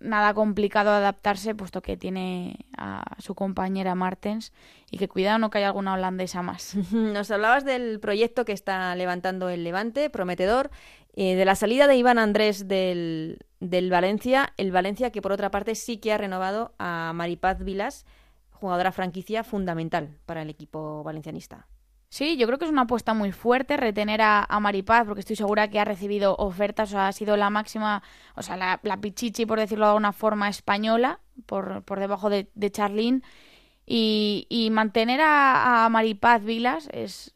[0.00, 4.52] nada complicado adaptarse puesto que tiene a su compañera Martens
[4.90, 6.74] y que cuidado no que haya alguna holandesa más.
[6.92, 10.70] Nos hablabas del proyecto que está levantando el Levante, prometedor,
[11.16, 15.50] eh, de la salida de Iván Andrés del, del Valencia, el Valencia que por otra
[15.50, 18.06] parte sí que ha renovado a Maripaz Vilas,
[18.50, 21.66] jugadora franquicia fundamental para el equipo valencianista.
[22.08, 25.36] Sí, yo creo que es una apuesta muy fuerte retener a, a Maripaz porque estoy
[25.36, 28.02] segura que ha recibido ofertas, o sea, ha sido la máxima,
[28.34, 32.50] o sea, la, la pichichi, por decirlo de alguna forma, española, por, por debajo de,
[32.54, 33.22] de Charlín.
[33.86, 37.32] Y, y mantener a, a Maripaz Vilas es,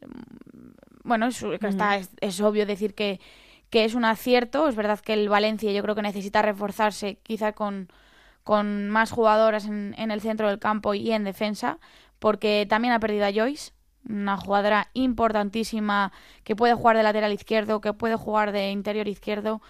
[0.53, 0.69] mm,
[1.03, 3.19] bueno, es, está- es, es obvio decir que,
[3.75, 4.69] que es un acierto.
[4.69, 7.89] Es verdad que el Valencia yo creo que necesita reforzarse quizá con,
[8.45, 11.77] con más jugadoras en, en el centro del campo y en defensa,
[12.19, 13.73] porque también ha perdido a Joyce,
[14.07, 16.13] una jugadora importantísima
[16.45, 19.61] que puede jugar de lateral izquierdo, que puede jugar de interior izquierdo,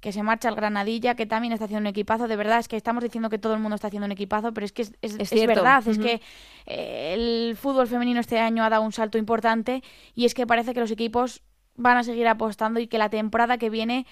[0.00, 2.28] que se marcha al Granadilla, que también está haciendo un equipazo.
[2.28, 4.66] De verdad, es que estamos diciendo que todo el mundo está haciendo un equipazo, pero
[4.66, 5.54] es que es, es- Es es cierto.
[5.62, 6.20] verdad, es que
[6.66, 9.82] eh, el fútbol femenino este año ha dado un salto importante
[10.14, 11.40] y es que parece que los equipos
[11.76, 14.06] van a seguir apostando y que la temporada que viene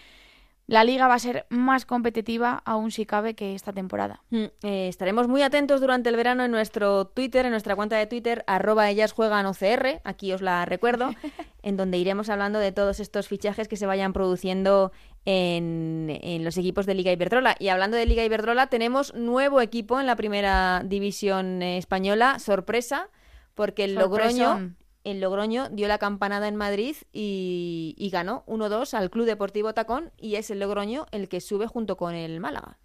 [0.66, 4.22] la liga va a ser más competitiva aún si cabe que esta temporada.
[4.30, 8.06] Mm, eh, estaremos muy atentos durante el verano en nuestro Twitter, en nuestra cuenta de
[8.06, 11.10] Twitter, arroba ellas juegan OCR, aquí os la recuerdo,
[11.62, 14.92] en donde iremos hablando de todos estos fichajes que se vayan produciendo
[15.24, 17.56] en, en los equipos de Liga Iberdrola.
[17.58, 23.08] Y hablando de Liga Iberdrola, tenemos nuevo equipo en la primera división española, sorpresa,
[23.54, 24.74] porque el Logroño.
[25.04, 30.36] El Logroño dio la campanada en Madrid y, ganó 1-2 al Club Deportivo Tacón y
[30.36, 32.78] es el Logroño el que sube junto con el Málaga.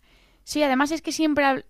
[0.44, 1.64] Sí, además es que siempre ha,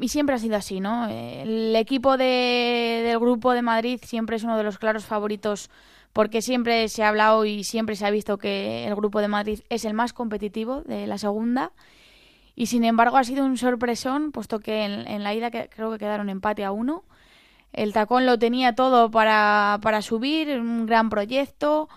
[0.00, 1.08] y siempre ha sido así, ¿no?
[1.08, 5.70] El equipo de- del grupo de Madrid siempre es uno de los claros favoritos
[6.12, 9.60] porque siempre se ha hablado y siempre se ha visto que el grupo de Madrid
[9.68, 11.72] es el más competitivo de la segunda
[12.56, 15.90] y sin embargo ha sido un sorpresón puesto que en, en la ida que, creo
[15.92, 17.04] que quedaron empate a uno.
[17.72, 21.88] El tacón lo tenía todo para, para subir, un gran proyecto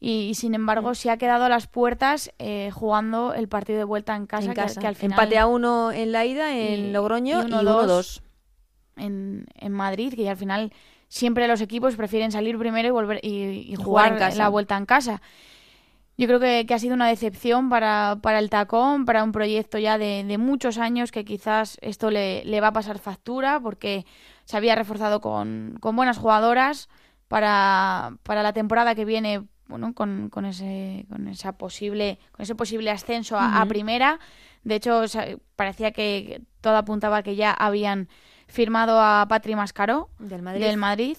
[0.00, 3.84] y, y sin embargo se ha quedado a las puertas eh, jugando el partido de
[3.84, 4.80] vuelta en casa, en que- casa.
[4.80, 7.84] que al final Empate a uno en la ida en y- Logroño y y 1-2
[7.86, 8.22] 1-2.
[8.96, 10.72] en, en Madrid, que al final
[11.08, 14.38] siempre los equipos prefieren salir primero y volver y, jugar jugar, en casa.
[14.38, 15.20] la vuelta en casa.
[16.16, 19.78] Yo creo que, que ha sido una decepción para, para el tacón, para un proyecto
[19.78, 24.04] ya de, de muchos años que quizás esto le, le va a pasar factura porque
[24.48, 26.88] se había reforzado con, con buenas jugadoras
[27.28, 32.54] para, para la temporada que viene bueno, con, con ese, con esa posible, con ese
[32.54, 34.18] posible ascenso a, primera.
[34.64, 35.02] De hecho,
[35.54, 38.08] parecía que todo apuntaba que ya habían
[38.46, 40.64] firmado a Patri Mascaró Del Madrid.
[40.64, 41.18] del Madrid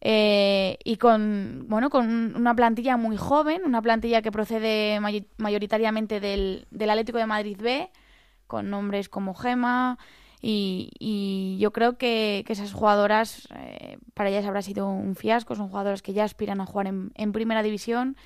[0.00, 6.20] eh, y con bueno con una plantilla muy joven, una plantilla que procede may- mayoritariamente
[6.20, 7.90] del, del Atlético de Madrid B,
[8.46, 9.98] con nombres como Gema.
[10.44, 15.54] Y, y yo creo que, esas jugadoras, eh, para ellas habrá sido un fiasco.
[15.54, 18.16] Son jugadoras que ya aspiran a jugar en, en primera división.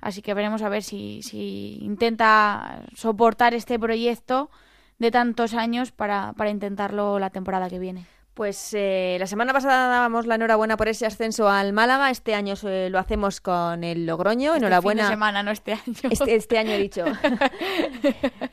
[0.00, 4.50] Así que veremos a ver si, si intenta soportar este proyecto
[4.98, 8.06] de tantos años para, para intentarlo la temporada que viene.
[8.34, 12.10] Pues eh, la semana pasada dábamos la enhorabuena por ese ascenso al Málaga.
[12.10, 14.54] Este año se- lo hacemos con el Logroño.
[14.54, 15.02] Este enhorabuena.
[15.02, 15.82] fin de semana, no este año.
[16.10, 17.04] Este, este año he dicho.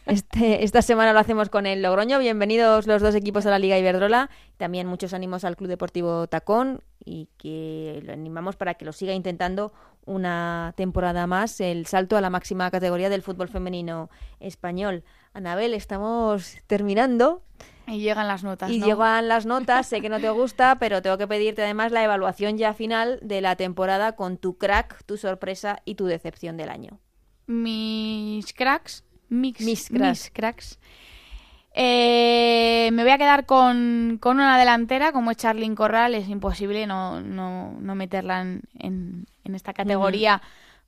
[0.05, 2.19] Este, esta semana lo hacemos con el Logroño.
[2.19, 4.29] Bienvenidos los dos equipos a la Liga Iberdrola.
[4.57, 9.13] También muchos ánimos al Club Deportivo Tacón y que lo animamos para que lo siga
[9.13, 9.71] intentando
[10.05, 14.09] una temporada más el salto a la máxima categoría del fútbol femenino
[14.41, 15.03] español.
[15.33, 17.41] Anabel, estamos terminando
[17.91, 18.71] Y llegan las notas.
[18.71, 18.85] y ¿no?
[18.85, 19.85] llegan las notas.
[19.87, 23.41] Sé que no te gusta, pero tengo que pedirte además la evaluación ya final de
[23.41, 26.99] la temporada con tu crack, tu sorpresa y tu decepción del año.
[27.47, 29.03] mis cracks.
[29.29, 30.09] Mix, Mis cracks.
[30.23, 30.79] mis cracks.
[31.73, 36.15] Eh, me voy a quedar con, con una delantera como es Charlyn Corral.
[36.15, 40.41] Es imposible no, no, no meterla en, en- en esta categoría,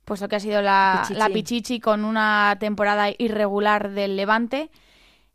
[0.04, 1.18] puesto que ha sido la Pichichi.
[1.18, 4.70] la Pichichi con una temporada irregular del Levante.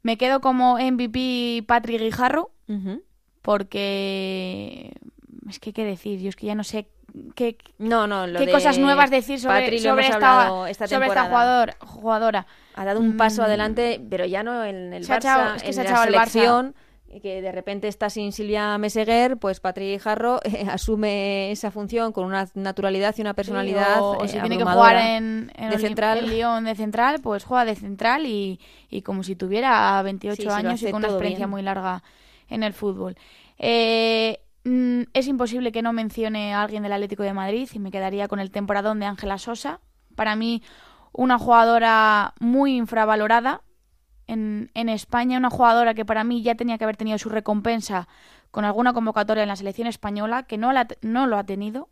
[0.02, 3.02] Me quedo como MVP Patrick Guijarro, Ujú.
[3.42, 4.94] porque
[5.50, 6.88] es que qué decir, yo es que ya no sé
[7.36, 11.74] qué, No, no, lo qué de cosas nuevas decir sobre, sobre esta, sobre esta jugador,
[11.82, 12.46] jugadora.
[12.76, 13.46] Ha dado un paso Mm.
[13.46, 15.84] adelante, pero ya no en el Se ha Barça, echado- es que en se ha
[15.84, 16.74] la echado Barça.
[17.22, 22.26] Que de repente está sin Silvia Meseguer, pues Patri Jarro eh, asume esa función con
[22.26, 25.70] una naturalidad y una personalidad Sí, o, o eh, si tiene que jugar en, en
[25.70, 26.30] de Oli- central.
[26.66, 30.54] de central, pues juega de central y, y como si tuviera 28 Sí, sí, lo
[30.54, 31.50] años y con una experiencia bien.
[31.52, 32.04] muy larga
[32.48, 33.16] en el fútbol.
[33.58, 37.92] Eh, mm, es imposible que no mencione a alguien del Atlético de Madrid y me
[37.92, 39.80] quedaría con el temporadón de Ángela Sosa.
[40.16, 40.64] Para mí,
[41.12, 43.62] una jugadora muy infravalorada
[44.30, 48.08] en, en España, una jugadora que para mí ya tenía que haber tenido su recompensa
[48.52, 51.90] con alguna convocatoria en la selección española, que no, la, no lo ha tenido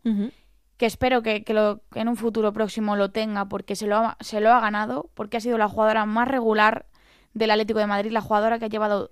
[0.76, 3.96] que espero que, que lo- que en un futuro próximo lo tenga porque se lo,
[3.96, 6.86] ha, se lo ha ganado, porque ha sido la jugadora más regular
[7.34, 9.10] del Atlético de Madrid, la jugadora que ha llevado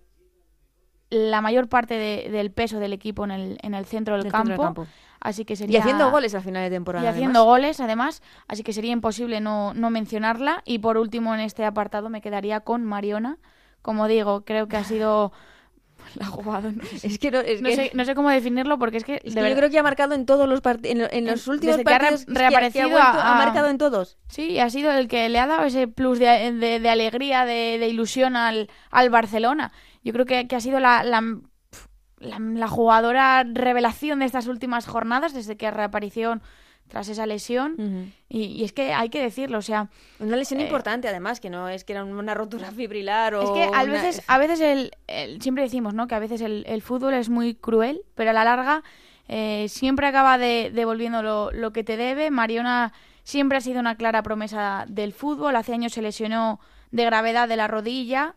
[1.10, 4.32] la mayor parte de- del peso del equipo en el, en el centro del, Del
[4.32, 4.86] campo, centro del campo.
[5.26, 5.80] Así que Y sería...
[5.80, 7.04] haciendo goles al final de temporada.
[7.04, 7.44] Y haciendo además.
[7.52, 10.62] goles, además, así que sería imposible no, no mencionarla.
[10.64, 13.38] Y por último, en este apartado me quedaría con Mariona.
[13.82, 15.32] Como digo, creo que ha sido
[16.14, 16.74] la jugadora.
[17.02, 19.34] Es que no, es No que- sé, no sé cómo definirlo porque es que, es
[19.34, 21.94] yo creo que ha marcado en todos los partidos, en, los En- últimos desde que
[21.94, 24.18] ha re- partidos que ha- reaparecido vuelto- a- ha marcado en todos.
[24.28, 27.78] Sí, ha sido el que le ha dado ese plus de, de- de alegría, de,
[27.80, 29.72] de ilusión al, al Barcelona.
[30.04, 31.20] Yo creo que, que ha sido la, la,
[32.18, 36.40] la- la jugadora revelación de estas últimas jornadas desde que reapareció
[36.88, 38.12] tras esa lesión.
[38.28, 39.88] Y, y es que hay que decirlo, o sea,
[40.20, 43.42] Una lesión Eh, importante, además, que no es que era una rotura fibrilar o.
[43.42, 46.06] es que a una- veces, a veces el, el- siempre decimos, ¿no?
[46.06, 48.82] Que a veces el, el fútbol es muy cruel, pero a la larga
[49.28, 52.30] eh, siempre acaba de, devolviendo lo, lo que te debe.
[52.30, 52.92] Mariona
[53.24, 55.56] siempre ha sido una clara promesa del fútbol.
[55.56, 56.60] Hace años se lesionó
[56.92, 58.36] de gravedad de la rodilla.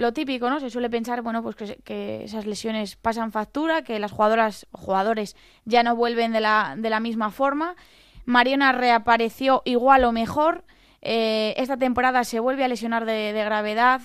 [0.00, 0.60] Lo típico, ¿no?
[0.60, 5.36] Se suele pensar, bueno, pues que, esas lesiones pasan factura, que las jugadoras o jugadores
[5.66, 7.76] ya no vuelven de la, de la misma forma.
[8.24, 10.64] Mariona reapareció igual o mejor.
[11.02, 14.00] Eh, esta temporada se vuelve a lesionar de, de gravedad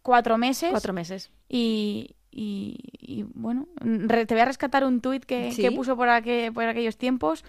[0.00, 0.70] cuatro meses.
[0.70, 1.30] Cuatro meses.
[1.46, 5.60] Y, y- y, bueno, re- te voy a rescatar un tuit que, Sí.
[5.60, 7.44] que puso por, aqu- por aquellos tiempos.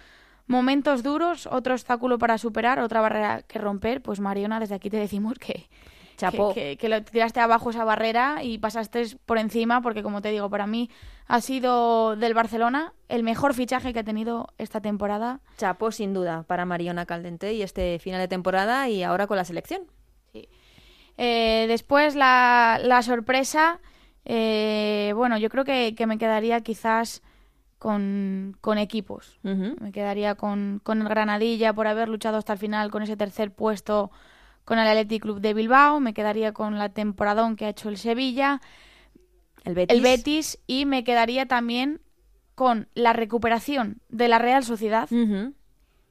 [0.46, 4.02] Momentos duros, otro obstáculo para superar, otra barrera que romper.
[4.02, 5.68] Pues Mariona, desde aquí te decimos que,
[6.16, 6.54] Chapó.
[6.54, 10.30] que, que- que lo tiraste abajo esa barrera y pasaste por encima, porque como te
[10.30, 10.90] digo, para mí
[11.28, 15.40] ha sido del Barcelona el mejor fichaje que ha tenido esta temporada.
[15.58, 19.44] Chapó, sin duda, para Mariona Caldente y este final de temporada y ahora con la
[19.44, 19.82] selección.
[21.18, 23.80] Eh, después la, la sorpresa,
[24.24, 27.22] eh, bueno, yo creo que, que me quedaría quizás
[27.78, 29.38] con, con equipos.
[29.42, 33.50] Me quedaría con, con el Granadilla por haber luchado hasta el final con ese tercer
[33.50, 34.10] puesto
[34.66, 36.00] con el Athletic Club de Bilbao.
[36.00, 38.60] Me quedaría con la temporadón que ha hecho el Sevilla,
[39.64, 39.96] El Betis.
[39.96, 42.02] el Betis y me quedaría también
[42.54, 45.08] con la recuperación de la Real Sociedad.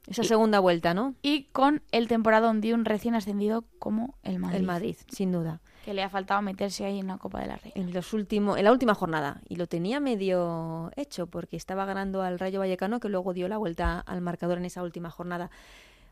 [0.07, 1.15] Esa segunda vuelta, ¿no?
[1.21, 4.57] y con el temporadón de un recién ascendido como el Madrid.
[4.57, 5.61] El Madrid, sin duda.
[5.83, 7.73] Que le ha faltado meterse ahí en la Copa de la Reina.
[7.75, 9.41] En, los últimos, en la última jornada.
[9.49, 13.57] Y lo tenía medio hecho porque estaba ganando al Rayo Vallecano que luego dio la
[13.57, 15.49] vuelta al marcador en esa última jornada.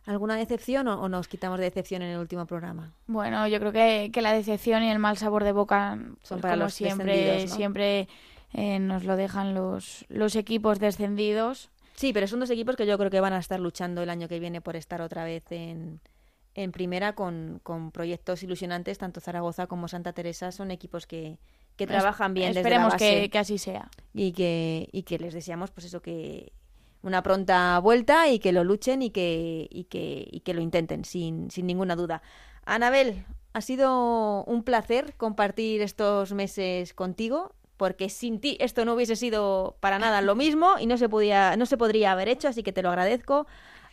[0.06, 2.94] ¿Alguna decepción o, o nos quitamos de decepción en el último programa?
[3.08, 6.42] Bueno, yo creo que, que la decepción y el mal sabor de boca Son pues,
[6.42, 7.48] para como los siempre, ¿no?
[7.48, 8.08] siempre
[8.54, 11.70] eh, nos lo dejan los, los equipos descendidos.
[11.96, 14.28] Sí, pero son dos equipos que yo creo que van a estar luchando el año
[14.28, 16.02] que viene por estar otra vez en,
[16.56, 21.38] en primera con, con proyectos ilusionantes, tanto Zaragoza como Santa Teresa son equipos que,
[21.78, 23.90] que trabajan bien desde la Esperemos base que, que así sea.
[24.14, 26.52] y que, y que les deseamos pues eso que
[27.04, 31.06] una pronta vuelta y que lo luchen y que, y que, y que lo intenten
[31.06, 32.22] sin, sin ninguna duda.
[32.66, 39.16] Anabel, ha sido un placer compartir estos meses contigo porque sin ti esto no hubiese
[39.16, 42.64] sido para nada lo mismo y no se podía no se podría haber hecho, así
[42.64, 43.46] que te lo agradezco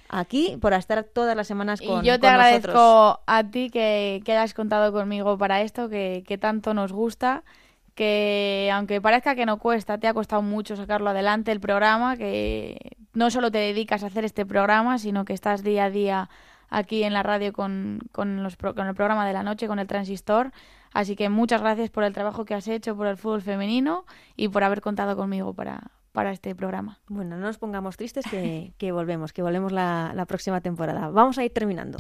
[0.08, 3.18] aquí por estar todas las semanas con y yo te agradezco nosotros.
[3.26, 7.42] a ti que, que hayas contado conmigo para esto, que, que tanto nos gusta,
[7.95, 12.97] que aunque parezca que no cuesta, te ha costado mucho sacarlo adelante el programa, que
[13.12, 16.30] no solo te dedicas a hacer este programa, sino que estás día a día
[16.68, 19.86] aquí en la radio con, con, los, con el programa de la noche, con el
[19.86, 20.53] transistor.
[20.93, 24.49] Así que muchas gracias por el trabajo que has hecho por el fútbol femenino y
[24.49, 26.99] por haber contado conmigo para, para este programa.
[27.09, 31.09] Bueno, no nos pongamos tristes que, que volvemos, que volvemos la, la próxima temporada.
[31.11, 31.99] Vamos a ir terminando.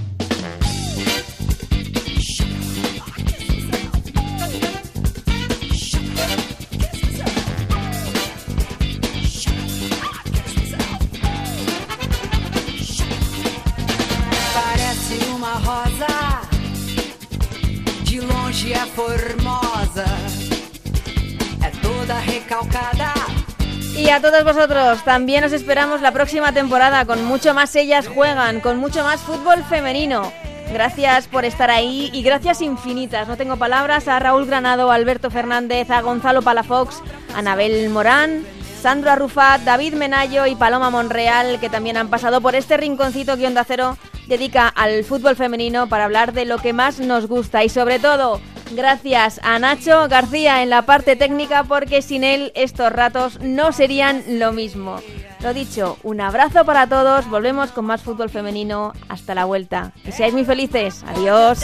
[23.96, 28.60] Y a todos vosotros, también os esperamos la próxima temporada con mucho más ellas juegan,
[28.60, 30.32] con mucho más fútbol femenino.
[30.72, 33.28] Gracias por estar ahí y gracias infinitas.
[33.28, 37.02] No tengo palabras a Raúl Granado, Alberto Fernández, a Gonzalo Palafox,
[37.34, 38.44] a Anabel Morán,
[38.80, 43.46] Sandro Arrufat, David Menayo y Paloma Monreal, que también han pasado por este rinconcito que
[43.46, 43.98] Onda Cero
[44.28, 48.40] dedica al fútbol femenino para hablar de lo que más nos gusta y sobre todo
[48.72, 54.22] gracias a Nacho García en la parte técnica porque sin él estos ratos no serían
[54.38, 54.96] lo mismo.
[55.42, 59.92] Lo dicho, un abrazo para todos, volvemos con más fútbol femenino, hasta la vuelta.
[60.04, 61.60] Que seáis muy felices, adiós.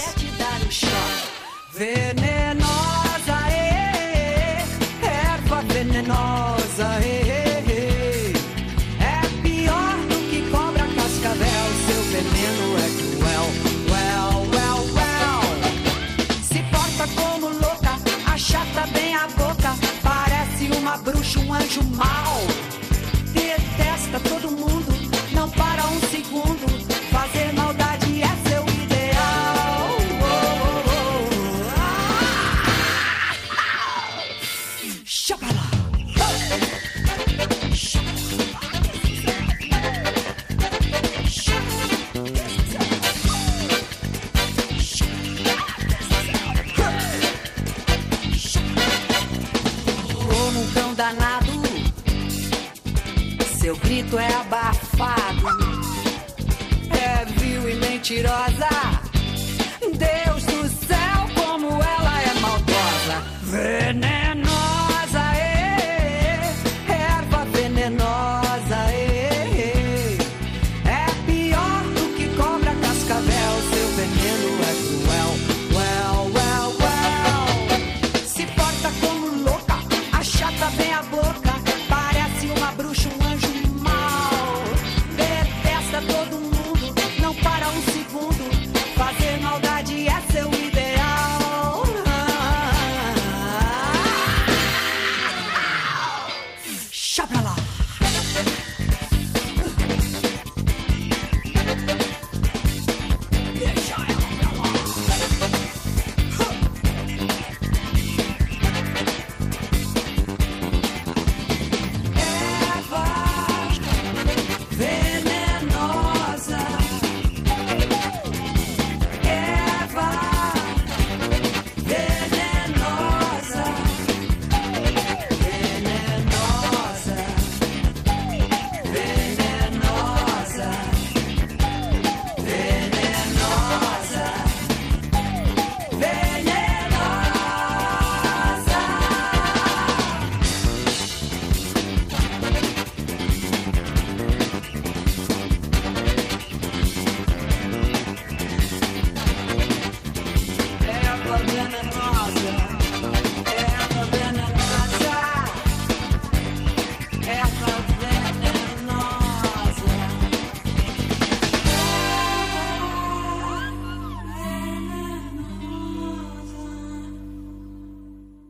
[21.38, 22.55] Um anjo mau.